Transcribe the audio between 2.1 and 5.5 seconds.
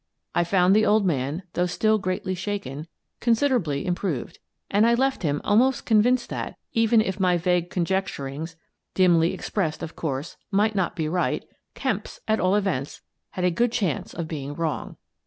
shaken, considerably improved, and I left him